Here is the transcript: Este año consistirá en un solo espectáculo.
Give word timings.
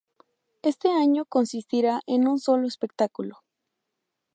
Este 0.63 0.89
año 0.89 1.25
consistirá 1.25 2.01
en 2.07 2.27
un 2.27 2.39
solo 2.39 2.65
espectáculo. 2.67 3.43